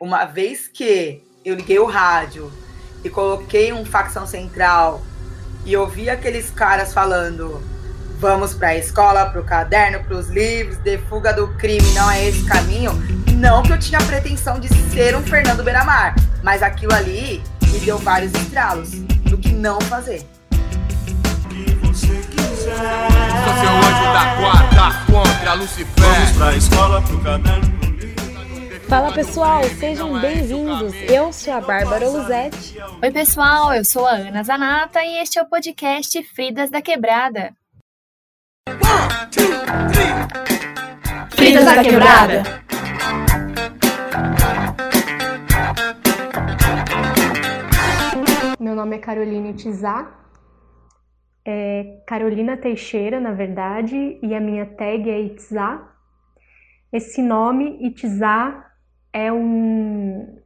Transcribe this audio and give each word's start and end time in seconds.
Uma 0.00 0.24
vez 0.26 0.68
que 0.68 1.20
eu 1.44 1.56
liguei 1.56 1.80
o 1.80 1.84
rádio 1.84 2.52
e 3.02 3.10
coloquei 3.10 3.72
um 3.72 3.84
facção 3.84 4.28
central 4.28 5.02
e 5.64 5.76
ouvi 5.76 6.08
aqueles 6.08 6.50
caras 6.50 6.94
falando 6.94 7.60
vamos 8.20 8.54
para 8.54 8.68
a 8.68 8.76
escola, 8.76 9.26
para 9.26 9.40
o 9.40 9.44
caderno, 9.44 10.02
para 10.04 10.16
os 10.16 10.28
livros, 10.28 10.76
de 10.78 10.98
fuga 10.98 11.32
do 11.32 11.48
crime, 11.54 11.90
não 11.94 12.08
é 12.10 12.28
esse 12.28 12.44
caminho. 12.44 12.92
Não 13.34 13.62
que 13.62 13.72
eu 13.72 13.78
tinha 13.78 13.98
pretensão 14.00 14.60
de 14.60 14.68
ser 14.92 15.16
um 15.16 15.22
Fernando 15.22 15.64
Beiramar, 15.64 16.14
mas 16.44 16.62
aquilo 16.62 16.94
ali 16.94 17.42
me 17.72 17.80
deu 17.80 17.98
vários 17.98 18.32
estralos 18.34 18.90
do 18.90 19.36
que 19.36 19.52
não 19.52 19.80
fazer. 19.80 20.24
Sou 21.82 21.94
seu 21.94 22.10
anjo 23.80 24.12
da 24.12 24.34
guarda 24.36 25.04
contra 25.06 25.54
Lucifer. 25.54 25.86
Vamos 25.96 26.30
pra 26.32 26.56
escola, 26.56 27.02
pro 27.02 27.20
caderno. 27.20 27.87
Fala 28.88 29.12
pessoal, 29.12 29.62
sejam 29.64 30.18
bem-vindos. 30.18 30.94
Eu 31.10 31.30
sou 31.30 31.52
a 31.52 31.60
Bárbara 31.60 32.08
Luzete. 32.08 32.74
Oi 33.02 33.10
pessoal, 33.12 33.74
eu 33.74 33.84
sou 33.84 34.06
a 34.06 34.12
Ana 34.12 34.42
Zanata 34.42 35.04
e 35.04 35.18
este 35.18 35.38
é 35.38 35.42
o 35.42 35.46
podcast 35.46 36.22
Fridas 36.34 36.70
da 36.70 36.80
Quebrada. 36.80 37.54
Fridas 41.32 41.66
da 41.66 41.82
Quebrada. 41.82 42.42
Meu 48.58 48.74
nome 48.74 48.96
é 48.96 49.00
Carolina 49.00 49.48
Itizá. 49.48 50.10
É 51.46 52.02
Carolina 52.06 52.56
Teixeira, 52.56 53.20
na 53.20 53.32
verdade, 53.32 54.18
e 54.22 54.34
a 54.34 54.40
minha 54.40 54.64
tag 54.64 55.10
é 55.10 55.20
Itzá. 55.20 55.94
Esse 56.90 57.20
nome, 57.20 57.86
Itzá, 57.86 58.64
é 59.12 59.32
um 59.32 60.38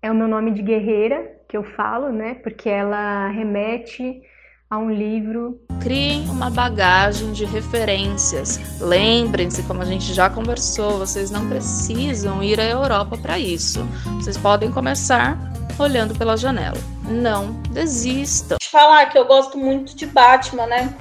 é 0.00 0.10
o 0.10 0.14
meu 0.14 0.28
nome 0.28 0.52
de 0.52 0.62
guerreira 0.62 1.38
que 1.48 1.56
eu 1.56 1.64
falo, 1.64 2.10
né? 2.10 2.34
Porque 2.34 2.68
ela 2.68 3.28
remete 3.28 4.22
a 4.70 4.76
um 4.78 4.90
livro. 4.90 5.60
Criem 5.80 6.28
uma 6.28 6.50
bagagem 6.50 7.32
de 7.32 7.44
referências. 7.44 8.80
Lembrem-se, 8.80 9.62
como 9.62 9.80
a 9.80 9.84
gente 9.84 10.12
já 10.12 10.28
conversou, 10.28 10.98
vocês 10.98 11.30
não 11.30 11.48
precisam 11.48 12.42
ir 12.42 12.60
à 12.60 12.64
Europa 12.64 13.16
para 13.16 13.38
isso. 13.38 13.82
Vocês 14.16 14.36
podem 14.36 14.70
começar 14.70 15.38
olhando 15.78 16.14
pela 16.14 16.36
janela. 16.36 16.76
Não 17.08 17.52
desistam. 17.70 18.58
Te 18.60 18.68
falar 18.70 19.06
que 19.06 19.16
eu 19.16 19.24
gosto 19.24 19.56
muito 19.56 19.96
de 19.96 20.06
Batman, 20.06 20.66
né? 20.66 20.94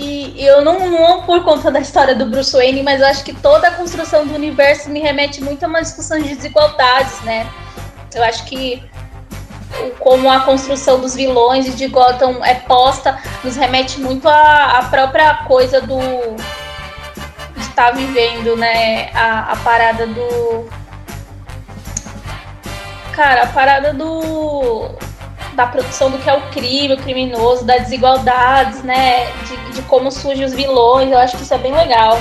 E 0.00 0.32
eu 0.46 0.62
não, 0.62 0.88
não 0.88 1.22
por 1.22 1.42
conta 1.42 1.72
da 1.72 1.80
história 1.80 2.14
do 2.14 2.24
Bruce 2.24 2.52
Wayne, 2.52 2.84
mas 2.84 3.00
eu 3.00 3.08
acho 3.08 3.24
que 3.24 3.32
toda 3.32 3.66
a 3.66 3.70
construção 3.72 4.24
do 4.24 4.32
universo 4.32 4.88
me 4.88 5.00
remete 5.00 5.42
muito 5.42 5.64
a 5.64 5.66
uma 5.66 5.82
discussão 5.82 6.22
de 6.22 6.36
desigualdades, 6.36 7.20
né? 7.22 7.50
Eu 8.14 8.22
acho 8.22 8.44
que 8.44 8.80
como 9.98 10.30
a 10.30 10.40
construção 10.40 11.00
dos 11.00 11.16
vilões 11.16 11.66
e 11.66 11.72
de 11.72 11.88
Gotham 11.88 12.44
é 12.44 12.54
posta 12.54 13.18
nos 13.42 13.56
remete 13.56 14.00
muito 14.00 14.28
à, 14.28 14.78
à 14.78 14.82
própria 14.84 15.34
coisa 15.48 15.80
do 15.80 15.98
de 17.56 17.60
estar 17.60 17.86
tá 17.86 17.90
vivendo, 17.90 18.56
né? 18.56 19.10
A, 19.12 19.50
a 19.50 19.56
parada 19.56 20.06
do 20.06 20.68
cara, 23.16 23.42
a 23.42 23.46
parada 23.48 23.92
do 23.92 24.96
da 25.58 25.66
produção 25.66 26.08
do 26.08 26.18
que 26.18 26.30
é 26.30 26.32
o 26.32 26.40
crime, 26.52 26.94
o 26.94 26.96
criminoso, 26.96 27.64
das 27.64 27.82
desigualdades, 27.82 28.80
né? 28.84 29.26
De, 29.42 29.72
de 29.72 29.82
como 29.82 30.08
surgem 30.08 30.44
os 30.44 30.54
vilões. 30.54 31.10
Eu 31.10 31.18
acho 31.18 31.36
que 31.36 31.42
isso 31.42 31.52
é 31.52 31.58
bem 31.58 31.74
legal. 31.74 32.16